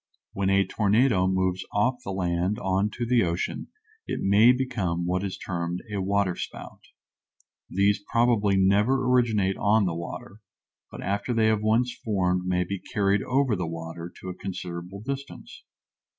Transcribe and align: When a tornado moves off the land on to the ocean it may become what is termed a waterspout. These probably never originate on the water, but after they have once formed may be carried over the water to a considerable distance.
When 0.33 0.49
a 0.49 0.65
tornado 0.65 1.27
moves 1.27 1.63
off 1.71 2.01
the 2.03 2.11
land 2.11 2.57
on 2.57 2.89
to 2.93 3.05
the 3.05 3.21
ocean 3.23 3.67
it 4.07 4.19
may 4.19 4.51
become 4.51 5.05
what 5.05 5.23
is 5.23 5.37
termed 5.37 5.83
a 5.93 6.01
waterspout. 6.01 6.79
These 7.69 8.03
probably 8.11 8.57
never 8.57 9.05
originate 9.07 9.57
on 9.57 9.85
the 9.85 9.93
water, 9.93 10.39
but 10.89 11.03
after 11.03 11.35
they 11.35 11.45
have 11.49 11.61
once 11.61 11.93
formed 12.03 12.47
may 12.47 12.63
be 12.63 12.79
carried 12.79 13.21
over 13.21 13.55
the 13.55 13.67
water 13.67 14.11
to 14.21 14.29
a 14.29 14.33
considerable 14.33 15.01
distance. 15.01 15.61